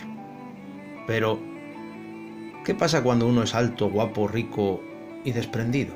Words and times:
Pero 1.07 1.39
¿Qué 2.63 2.73
pasa 2.73 3.03
cuando 3.03 3.27
uno 3.27 3.43
es 3.43 3.55
alto, 3.55 3.89
guapo, 3.89 4.25
rico 4.25 4.81
y 5.25 5.33
desprendido? 5.33 5.93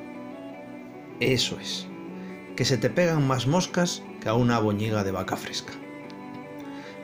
Eso 1.22 1.58
es, 1.62 1.88
que 2.58 2.66
se 2.66 2.78
te 2.78 2.90
pegan 2.90 3.26
más 3.26 3.48
moscas 3.48 4.04
que 4.20 4.28
a 4.28 4.34
una 4.34 4.60
boñiga 4.60 5.06
de 5.06 5.12
vaca 5.12 5.38
fresca. 5.38 5.72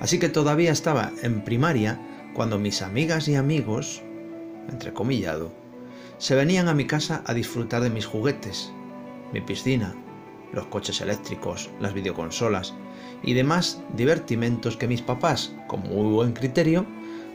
Así 0.01 0.19
que 0.19 0.27
todavía 0.27 0.73
estaba 0.73 1.13
en 1.21 1.45
primaria 1.45 1.97
cuando 2.33 2.59
mis 2.59 2.81
amigas 2.81 3.29
y 3.29 3.35
amigos, 3.35 4.01
entrecomillado, 4.69 5.53
se 6.17 6.35
venían 6.35 6.67
a 6.67 6.73
mi 6.73 6.85
casa 6.85 7.23
a 7.25 7.33
disfrutar 7.33 7.83
de 7.83 7.89
mis 7.89 8.05
juguetes, 8.05 8.69
mi 9.31 9.39
piscina, 9.39 9.95
los 10.51 10.65
coches 10.65 10.99
eléctricos, 10.99 11.69
las 11.79 11.93
videoconsolas 11.93 12.73
y 13.23 13.33
demás 13.33 13.81
divertimentos 13.95 14.75
que 14.75 14.89
mis 14.89 15.01
papás, 15.01 15.55
con 15.67 15.83
muy 15.83 16.11
buen 16.11 16.33
criterio, 16.33 16.85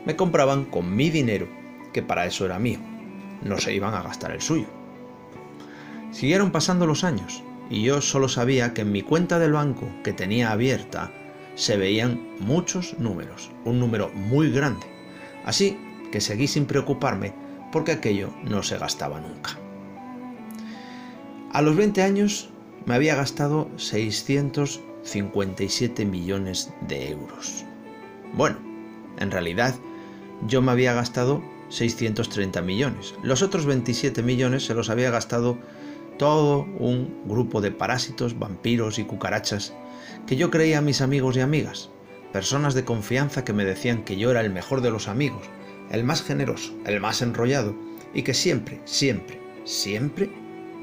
me 0.04 0.14
compraban 0.14 0.66
con 0.66 0.94
mi 0.94 1.08
dinero 1.08 1.48
que 1.92 2.02
para 2.02 2.26
eso 2.26 2.44
era 2.44 2.58
mío. 2.58 2.80
No 3.42 3.58
se 3.58 3.74
iban 3.74 3.94
a 3.94 4.02
gastar 4.02 4.32
el 4.32 4.40
suyo. 4.40 4.66
Siguieron 6.10 6.50
pasando 6.50 6.86
los 6.86 7.04
años 7.04 7.42
y 7.70 7.82
yo 7.82 8.00
solo 8.00 8.28
sabía 8.28 8.74
que 8.74 8.82
en 8.82 8.92
mi 8.92 9.02
cuenta 9.02 9.38
del 9.38 9.52
banco 9.52 9.88
que 10.02 10.12
tenía 10.12 10.52
abierta 10.52 11.12
se 11.54 11.76
veían 11.76 12.20
muchos 12.40 12.98
números, 12.98 13.50
un 13.64 13.80
número 13.80 14.10
muy 14.14 14.50
grande. 14.50 14.86
Así 15.44 15.78
que 16.10 16.20
seguí 16.20 16.46
sin 16.46 16.66
preocuparme 16.66 17.32
porque 17.72 17.92
aquello 17.92 18.30
no 18.44 18.62
se 18.62 18.76
gastaba 18.78 19.20
nunca. 19.20 19.58
A 21.52 21.62
los 21.62 21.76
20 21.76 22.02
años 22.02 22.50
me 22.86 22.94
había 22.94 23.16
gastado 23.16 23.68
657 23.76 26.04
millones 26.04 26.72
de 26.86 27.10
euros. 27.10 27.64
Bueno, 28.34 28.58
en 29.18 29.30
realidad 29.30 29.74
yo 30.46 30.60
me 30.62 30.72
había 30.72 30.94
gastado 30.94 31.42
630 31.68 32.62
millones. 32.62 33.14
Los 33.22 33.42
otros 33.42 33.66
27 33.66 34.22
millones 34.22 34.64
se 34.64 34.74
los 34.74 34.90
había 34.90 35.10
gastado 35.10 35.58
todo 36.18 36.66
un 36.78 37.22
grupo 37.26 37.60
de 37.60 37.70
parásitos, 37.70 38.38
vampiros 38.38 38.98
y 38.98 39.04
cucarachas 39.04 39.72
que 40.26 40.36
yo 40.36 40.50
creía 40.50 40.80
mis 40.80 41.00
amigos 41.00 41.36
y 41.36 41.40
amigas, 41.40 41.90
personas 42.32 42.74
de 42.74 42.84
confianza 42.84 43.44
que 43.44 43.52
me 43.52 43.64
decían 43.64 44.04
que 44.04 44.16
yo 44.16 44.30
era 44.30 44.40
el 44.40 44.50
mejor 44.50 44.80
de 44.80 44.90
los 44.90 45.08
amigos, 45.08 45.42
el 45.90 46.04
más 46.04 46.22
generoso, 46.22 46.74
el 46.84 47.00
más 47.00 47.22
enrollado 47.22 47.74
y 48.12 48.22
que 48.22 48.34
siempre, 48.34 48.80
siempre, 48.84 49.40
siempre 49.64 50.30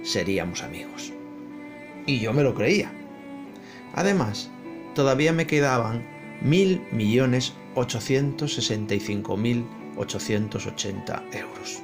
seríamos 0.04 0.64
amigos. 0.64 1.12
Y 2.06 2.20
yo 2.20 2.34
me 2.34 2.44
lo 2.44 2.56
creía. 2.56 2.92
Además, 3.94 4.50
todavía 4.94 5.34
me 5.34 5.48
quedaban 5.48 6.06
mil 6.42 6.82
millones 6.92 7.54
ochocientos 7.76 8.58
mil 9.38 9.66
880 9.98 11.24
euros. 11.34 11.82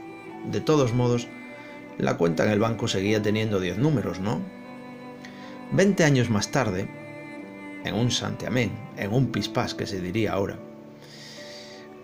De 0.51 0.61
todos 0.61 0.93
modos, 0.93 1.27
la 1.97 2.17
cuenta 2.17 2.45
en 2.45 2.51
el 2.51 2.59
banco 2.59 2.87
seguía 2.87 3.21
teniendo 3.21 3.59
10 3.59 3.77
números, 3.77 4.19
¿no? 4.19 4.41
20 5.73 6.03
años 6.03 6.29
más 6.29 6.51
tarde, 6.51 6.89
en 7.85 7.95
un 7.95 8.11
santiamén, 8.11 8.71
en 8.97 9.13
un 9.13 9.27
pispás 9.27 9.73
que 9.73 9.87
se 9.87 10.01
diría 10.01 10.33
ahora, 10.33 10.59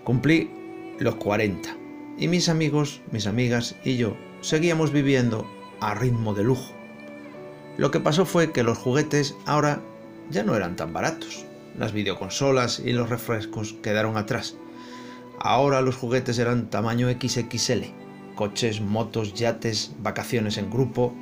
cumplí 0.03 0.49
los 0.99 1.15
40 1.15 1.75
y 2.17 2.27
mis 2.27 2.49
amigos, 2.49 3.01
mis 3.11 3.27
amigas 3.27 3.75
y 3.83 3.97
yo 3.97 4.15
seguíamos 4.41 4.91
viviendo 4.91 5.47
a 5.81 5.93
ritmo 5.93 6.33
de 6.33 6.43
lujo. 6.43 6.73
Lo 7.77 7.91
que 7.91 7.99
pasó 7.99 8.25
fue 8.25 8.51
que 8.51 8.63
los 8.63 8.77
juguetes 8.77 9.35
ahora 9.45 9.81
ya 10.29 10.43
no 10.43 10.55
eran 10.55 10.75
tan 10.75 10.93
baratos. 10.93 11.45
Las 11.77 11.93
videoconsolas 11.93 12.79
y 12.79 12.93
los 12.93 13.09
refrescos 13.09 13.73
quedaron 13.83 14.17
atrás 14.17 14.55
Ahora 15.39 15.81
los 15.81 15.95
juguetes 15.95 16.39
eran 16.39 16.69
tamaño 16.69 17.09
XXL. 17.09 17.83
Coches, 18.35 18.81
motos, 18.81 19.33
yates, 19.33 19.95
vacaciones 19.99 20.57
en 20.57 20.69
grupo, 20.69 21.13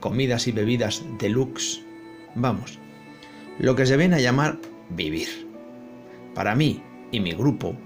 comidas 0.00 0.46
y 0.46 0.52
bebidas 0.52 1.02
deluxe. 1.18 1.82
Vamos, 2.34 2.78
lo 3.58 3.74
que 3.76 3.86
se 3.86 3.96
viene 3.96 4.16
a 4.16 4.20
llamar 4.20 4.58
vivir. 4.90 5.48
Para 6.34 6.54
mí 6.54 6.82
y 7.12 7.20
mi 7.20 7.32
grupo, 7.32 7.76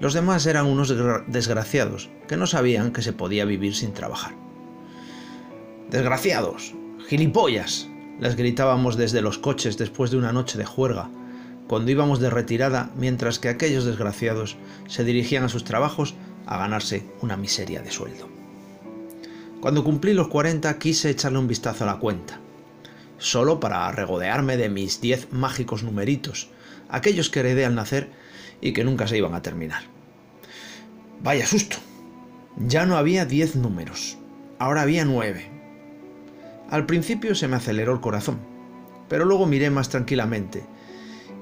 los 0.00 0.14
demás 0.14 0.46
eran 0.46 0.66
unos 0.66 0.94
desgraciados 1.26 2.08
que 2.26 2.36
no 2.36 2.46
sabían 2.46 2.92
que 2.92 3.02
se 3.02 3.12
podía 3.12 3.44
vivir 3.44 3.74
sin 3.74 3.92
trabajar. 3.92 4.34
Desgraciados, 5.90 6.74
gilipollas, 7.08 7.88
les 8.20 8.36
gritábamos 8.36 8.96
desde 8.96 9.22
los 9.22 9.38
coches 9.38 9.78
después 9.78 10.10
de 10.10 10.18
una 10.18 10.32
noche 10.32 10.58
de 10.58 10.64
juerga 10.64 11.10
cuando 11.68 11.90
íbamos 11.90 12.18
de 12.18 12.30
retirada, 12.30 12.90
mientras 12.96 13.38
que 13.38 13.50
aquellos 13.50 13.84
desgraciados 13.84 14.56
se 14.88 15.04
dirigían 15.04 15.44
a 15.44 15.48
sus 15.48 15.64
trabajos 15.64 16.14
a 16.46 16.56
ganarse 16.56 17.04
una 17.20 17.36
miseria 17.36 17.82
de 17.82 17.90
sueldo. 17.90 18.28
Cuando 19.60 19.84
cumplí 19.84 20.14
los 20.14 20.28
40 20.28 20.78
quise 20.78 21.10
echarle 21.10 21.38
un 21.38 21.46
vistazo 21.46 21.84
a 21.84 21.88
la 21.88 21.98
cuenta, 21.98 22.40
solo 23.18 23.60
para 23.60 23.90
regodearme 23.92 24.56
de 24.56 24.70
mis 24.70 25.00
10 25.02 25.32
mágicos 25.32 25.82
numeritos, 25.82 26.48
aquellos 26.88 27.28
que 27.28 27.40
heredé 27.40 27.66
al 27.66 27.74
nacer 27.74 28.10
y 28.62 28.72
que 28.72 28.84
nunca 28.84 29.06
se 29.06 29.18
iban 29.18 29.34
a 29.34 29.42
terminar. 29.42 29.82
Vaya 31.22 31.46
susto. 31.46 31.76
Ya 32.56 32.86
no 32.86 32.96
había 32.96 33.26
10 33.26 33.56
números, 33.56 34.16
ahora 34.58 34.82
había 34.82 35.04
9. 35.04 35.50
Al 36.70 36.86
principio 36.86 37.34
se 37.34 37.46
me 37.46 37.56
aceleró 37.56 37.92
el 37.92 38.00
corazón, 38.00 38.38
pero 39.08 39.26
luego 39.26 39.46
miré 39.46 39.70
más 39.70 39.90
tranquilamente 39.90 40.64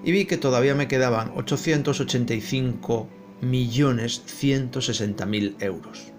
y 0.05 0.13
vi 0.13 0.27
que 0.27 0.37
todavía 0.37 0.75
me 0.75 0.89
quedaban 0.89 1.33
885 1.37 3.09
millones 3.41 4.23
160 4.27 5.27
mil 5.27 5.57
euros. 5.61 6.13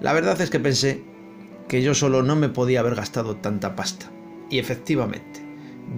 La 0.00 0.12
verdad 0.12 0.40
es 0.40 0.50
que 0.50 0.60
pensé 0.60 1.02
que 1.68 1.82
yo 1.82 1.94
solo 1.94 2.22
no 2.22 2.36
me 2.36 2.48
podía 2.48 2.80
haber 2.80 2.94
gastado 2.94 3.36
tanta 3.36 3.76
pasta. 3.76 4.10
Y 4.50 4.58
efectivamente, 4.58 5.40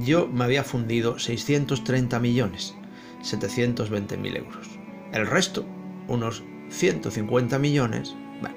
yo 0.04 0.28
me 0.28 0.44
había 0.44 0.64
fundido 0.64 1.18
630 1.18 2.18
millones, 2.18 2.74
720 3.22 4.16
mil 4.18 4.36
euros. 4.36 4.68
El 5.12 5.26
resto, 5.26 5.64
unos 6.08 6.42
150 6.70 7.58
millones, 7.58 8.14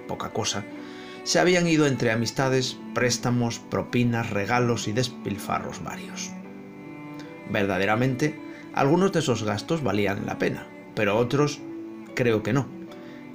poca 0.08 0.34
cosa, 0.34 0.66
se 1.24 1.40
habían 1.40 1.68
ido 1.68 1.88
entre 1.88 2.12
amistades, 2.12 2.78
préstamos, 2.94 3.60
propinas, 3.60 4.30
regalos 4.30 4.88
y 4.88 4.92
despilfarros 4.92 5.84
varios. 5.84 6.32
Verdaderamente, 7.50 8.36
algunos 8.74 9.12
de 9.12 9.20
esos 9.20 9.44
gastos 9.44 9.84
valían 9.84 10.26
la 10.26 10.38
pena, 10.38 10.68
pero 10.96 11.18
otros 11.18 11.62
creo 12.16 12.44
que 12.44 12.54
no, 12.54 12.68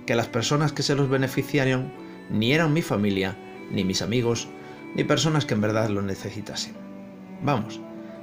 que 0.07 0.15
las 0.15 0.29
personas 0.29 0.73
que 0.73 0.83
se 0.83 0.95
los 0.95 1.09
beneficiaron 1.09 1.93
ni 2.31 2.53
eran 2.53 2.73
mi 2.73 2.83
familia, 2.83 3.37
ni 3.71 3.85
mis 3.85 4.03
amigos, 4.03 4.49
ni 4.95 5.05
personas 5.05 5.45
que 5.45 5.55
en 5.55 5.61
verdad 5.61 5.89
lo 5.89 6.03
necesitasen. 6.03 6.75
Vamos, 7.43 7.81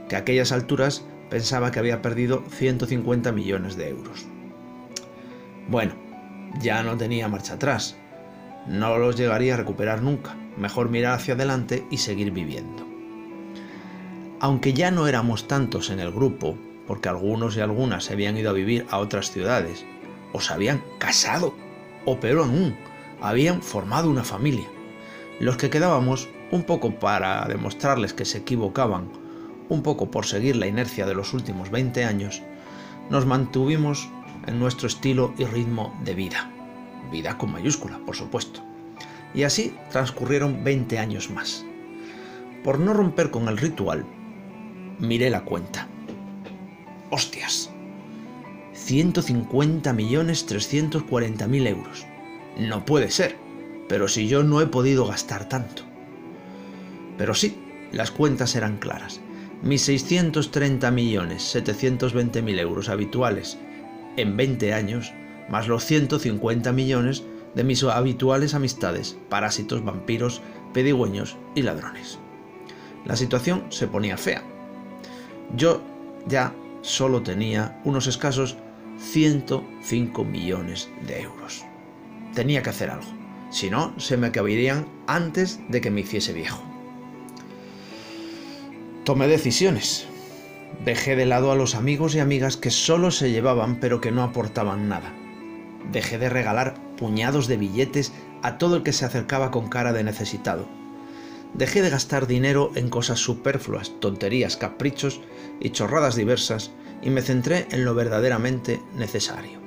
que 0.10 0.16
a 0.16 0.20
aquellas 0.20 0.52
alturas 0.52 1.06
pensaba 1.30 1.72
que 1.72 1.80
había 1.80 2.02
perdido 2.02 2.44
150 2.50 3.32
millones 3.32 3.76
de 3.78 3.90
euros. 3.90 4.26
Bueno, 5.70 5.94
ya 6.62 6.84
no 6.84 6.98
tenía 6.98 7.28
marcha 7.28 7.56
atrás. 7.56 7.98
No 8.68 8.98
los 8.98 9.18
llegaría 9.18 9.54
a 9.54 9.58
recuperar 9.58 10.02
nunca. 10.02 10.36
Mejor 10.58 10.90
mirar 10.90 11.14
hacia 11.14 11.34
adelante 11.34 11.86
y 11.92 11.98
seguir 11.98 12.32
viviendo. 12.32 12.87
Aunque 14.40 14.74
ya 14.74 14.92
no 14.92 15.08
éramos 15.08 15.48
tantos 15.48 15.90
en 15.90 16.00
el 16.00 16.12
grupo, 16.12 16.56
porque 16.86 17.10
algunos 17.10 17.58
y 17.58 17.62
algunas 17.62 18.06
se 18.06 18.14
habían 18.14 18.38
ido 18.38 18.52
a 18.52 18.54
vivir 18.54 18.86
a 18.92 19.00
otras 19.00 19.32
ciudades, 19.32 19.84
o 20.32 20.42
se 20.42 20.54
habían 20.54 20.84
casado, 21.00 21.56
o 22.06 22.20
peor 22.20 22.40
aún, 22.46 22.76
habían 23.20 23.62
formado 23.64 24.10
una 24.10 24.24
familia. 24.24 24.68
Los 25.40 25.58
que 25.58 25.72
quedábamos, 25.72 26.30
un 26.52 26.64
poco 26.64 26.92
para 27.00 27.46
demostrarles 27.48 28.14
que 28.14 28.26
se 28.26 28.40
equivocaban, 28.40 29.10
un 29.70 29.82
poco 29.82 30.12
por 30.12 30.26
seguir 30.26 30.56
la 30.56 30.68
inercia 30.68 31.06
de 31.06 31.16
los 31.16 31.34
últimos 31.34 31.72
20 31.72 32.06
años, 32.06 32.44
nos 33.10 33.26
mantuvimos 33.26 34.10
en 34.46 34.60
nuestro 34.60 34.88
estilo 34.88 35.34
y 35.38 35.46
ritmo 35.46 35.94
de 36.04 36.14
vida. 36.14 36.52
Vida 37.12 37.38
con 37.38 37.52
mayúscula, 37.52 38.00
por 38.06 38.16
supuesto. 38.16 38.62
Y 39.34 39.44
así 39.44 39.76
transcurrieron 39.92 40.64
20 40.64 41.00
años 41.00 41.30
más. 41.32 41.66
Por 42.64 42.80
no 42.80 42.94
romper 42.94 43.32
con 43.32 43.48
el 43.48 43.58
ritual, 43.58 44.06
miré 45.00 45.30
la 45.30 45.44
cuenta. 45.44 45.88
¡Hostias! 47.10 47.70
150.340.000 48.74 51.68
euros. 51.68 52.06
No 52.58 52.86
puede 52.86 53.12
ser, 53.12 53.36
pero 53.88 54.08
si 54.08 54.28
yo 54.28 54.42
no 54.44 54.62
he 54.62 54.68
podido 54.68 55.06
gastar 55.06 55.50
tanto. 55.50 55.84
Pero 57.18 57.34
sí, 57.34 57.58
las 57.92 58.12
cuentas 58.12 58.56
eran 58.56 58.78
claras. 58.78 59.20
Mis 59.64 59.90
630.720.000 59.90 62.60
euros 62.60 62.90
habituales 62.90 63.58
en 64.18 64.38
20 64.38 64.74
años, 64.74 65.14
más 65.50 65.68
los 65.68 65.84
150 65.86 66.72
millones 66.74 67.24
de 67.56 67.64
mis 67.64 67.84
habituales 67.84 68.54
amistades, 68.54 69.18
parásitos, 69.30 69.84
vampiros, 69.84 70.44
pedigüeños 70.74 71.38
y 71.56 71.64
ladrones. 71.64 72.20
La 73.06 73.16
situación 73.16 73.64
se 73.70 73.88
ponía 73.88 74.18
fea. 74.18 74.44
Yo 75.56 75.82
ya 76.28 76.54
solo 76.82 77.22
tenía 77.24 77.80
unos 77.84 78.08
escasos 78.08 78.58
105 79.00 80.24
millones 80.24 80.90
de 81.06 81.22
euros. 81.22 81.64
Tenía 82.34 82.62
que 82.62 82.70
hacer 82.70 82.90
algo, 82.90 83.08
si 83.50 83.70
no, 83.70 83.98
se 84.00 84.18
me 84.18 84.28
acabarían 84.28 84.88
antes 85.08 85.60
de 85.70 85.82
que 85.82 85.92
me 85.92 86.02
hiciese 86.02 86.34
viejo. 86.34 86.62
Tomé 89.04 89.28
decisiones, 89.28 90.08
Dejé 90.84 91.16
de 91.16 91.26
lado 91.26 91.52
a 91.52 91.56
los 91.56 91.76
amigos 91.76 92.16
y 92.16 92.20
amigas 92.20 92.58
que 92.58 92.70
solo 92.70 93.12
se 93.12 93.32
llevaban 93.32 93.80
pero 93.80 94.00
que 94.00 94.12
no 94.12 94.24
aportaban 94.24 94.88
nada. 94.88 95.14
Dejé 95.92 96.18
de 96.18 96.30
regalar 96.30 96.76
puñados 96.98 97.48
de 97.48 97.58
billetes 97.58 98.14
a 98.44 98.58
todo 98.58 98.78
el 98.78 98.84
que 98.84 98.94
se 98.94 99.06
acercaba 99.06 99.52
con 99.52 99.70
cara 99.70 99.94
de 99.94 100.04
necesitado. 100.04 100.68
Dejé 101.54 101.82
de 101.82 101.90
gastar 101.90 102.28
dinero 102.28 102.72
en 102.76 102.90
cosas 102.90 103.20
superfluas, 103.20 103.94
tonterías, 104.00 104.58
caprichos 104.58 105.22
y 105.60 105.72
chorradas 105.72 106.16
diversas 106.16 106.72
y 107.02 107.10
me 107.10 107.22
centré 107.22 107.68
en 107.72 107.86
lo 107.86 107.96
verdaderamente 107.96 108.82
necesario. 108.96 109.60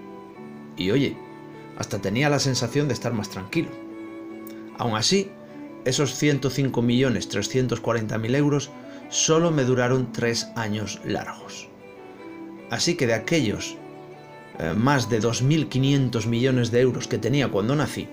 Y 0.76 0.90
oye, 0.90 1.16
hasta 1.78 2.00
tenía 2.00 2.28
la 2.28 2.38
sensación 2.38 2.88
de 2.88 2.94
estar 2.94 3.12
más 3.12 3.30
tranquilo. 3.30 3.70
Aún 4.78 4.96
así, 4.96 5.30
esos 5.84 6.22
105.340.000 6.22 8.36
euros 8.36 8.70
solo 9.08 9.50
me 9.50 9.64
duraron 9.64 10.12
tres 10.12 10.48
años 10.56 11.00
largos. 11.04 11.68
Así 12.70 12.94
que 12.94 13.06
de 13.06 13.14
aquellos 13.14 13.76
eh, 14.58 14.74
más 14.76 15.08
de 15.10 15.20
2.500 15.20 16.26
millones 16.26 16.70
de 16.70 16.80
euros 16.80 17.08
que 17.08 17.18
tenía 17.18 17.48
cuando 17.48 17.74
nací, 17.74 18.08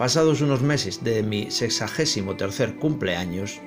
pasados 0.00 0.40
unos 0.40 0.62
meses 0.62 1.04
de 1.04 1.22
mi 1.22 1.50
sexagésimo 1.50 2.34
tercer 2.34 2.76
cumpleaños, 2.76 3.60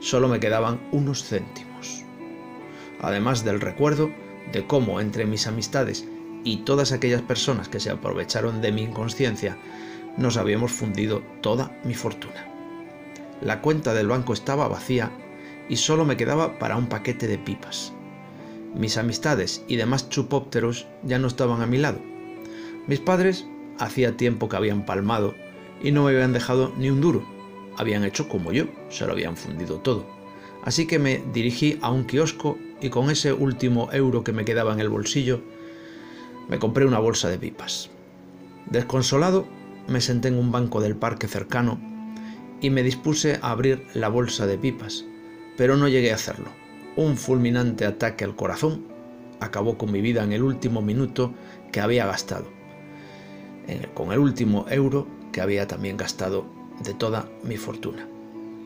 solo 0.00 0.28
me 0.28 0.38
quedaban 0.38 0.86
unos 0.92 1.24
céntimos. 1.24 2.04
Además 3.00 3.42
del 3.42 3.58
recuerdo 3.58 4.10
de 4.52 4.66
cómo 4.66 5.00
entre 5.00 5.24
mis 5.24 5.46
amistades 5.46 6.06
y 6.44 6.58
todas 6.58 6.92
aquellas 6.92 7.22
personas 7.22 7.70
que 7.70 7.80
se 7.80 7.88
aprovecharon 7.88 8.60
de 8.60 8.70
mi 8.70 8.82
inconsciencia, 8.82 9.56
nos 10.18 10.36
habíamos 10.36 10.72
fundido 10.72 11.22
toda 11.40 11.74
mi 11.84 11.94
fortuna. 11.94 12.46
La 13.40 13.62
cuenta 13.62 13.94
del 13.94 14.08
banco 14.08 14.34
estaba 14.34 14.68
vacía 14.68 15.10
y 15.70 15.76
solo 15.76 16.04
me 16.04 16.18
quedaba 16.18 16.58
para 16.58 16.76
un 16.76 16.90
paquete 16.90 17.26
de 17.28 17.38
pipas. 17.38 17.94
Mis 18.74 18.98
amistades 18.98 19.64
y 19.68 19.76
demás 19.76 20.10
chupópteros 20.10 20.86
ya 21.02 21.18
no 21.18 21.28
estaban 21.28 21.62
a 21.62 21.66
mi 21.66 21.78
lado. 21.78 22.02
Mis 22.86 23.00
padres 23.00 23.46
hacía 23.78 24.18
tiempo 24.18 24.50
que 24.50 24.56
habían 24.56 24.84
palmado 24.84 25.34
y 25.82 25.92
no 25.92 26.04
me 26.04 26.10
habían 26.10 26.32
dejado 26.32 26.72
ni 26.78 26.90
un 26.90 27.00
duro. 27.00 27.24
Habían 27.76 28.04
hecho 28.04 28.28
como 28.28 28.52
yo, 28.52 28.64
se 28.90 29.06
lo 29.06 29.12
habían 29.12 29.36
fundido 29.36 29.78
todo. 29.78 30.06
Así 30.64 30.86
que 30.86 30.98
me 30.98 31.22
dirigí 31.32 31.78
a 31.80 31.90
un 31.90 32.04
kiosco 32.04 32.58
y 32.80 32.90
con 32.90 33.10
ese 33.10 33.32
último 33.32 33.88
euro 33.92 34.24
que 34.24 34.32
me 34.32 34.44
quedaba 34.44 34.72
en 34.72 34.80
el 34.80 34.88
bolsillo, 34.88 35.40
me 36.48 36.58
compré 36.58 36.86
una 36.86 36.98
bolsa 36.98 37.28
de 37.28 37.38
pipas. 37.38 37.90
Desconsolado, 38.70 39.46
me 39.86 40.00
senté 40.00 40.28
en 40.28 40.38
un 40.38 40.52
banco 40.52 40.80
del 40.80 40.96
parque 40.96 41.28
cercano 41.28 41.80
y 42.60 42.70
me 42.70 42.82
dispuse 42.82 43.38
a 43.40 43.50
abrir 43.50 43.86
la 43.94 44.08
bolsa 44.08 44.46
de 44.46 44.58
pipas, 44.58 45.04
pero 45.56 45.76
no 45.76 45.88
llegué 45.88 46.12
a 46.12 46.16
hacerlo. 46.16 46.50
Un 46.96 47.16
fulminante 47.16 47.86
ataque 47.86 48.24
al 48.24 48.34
corazón 48.34 48.84
acabó 49.40 49.78
con 49.78 49.92
mi 49.92 50.00
vida 50.00 50.24
en 50.24 50.32
el 50.32 50.42
último 50.42 50.82
minuto 50.82 51.32
que 51.70 51.80
había 51.80 52.06
gastado, 52.06 52.46
con 53.94 54.12
el 54.12 54.18
último 54.18 54.66
euro 54.68 55.06
que 55.38 55.42
había 55.42 55.68
también 55.68 55.96
gastado 55.96 56.44
de 56.82 56.94
toda 56.94 57.30
mi 57.44 57.58
fortuna. 57.58 58.08